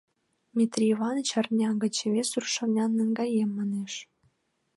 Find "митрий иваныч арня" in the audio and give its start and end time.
0.55-1.69